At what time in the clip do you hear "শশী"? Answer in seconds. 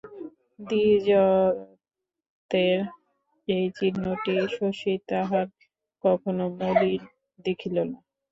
4.55-4.93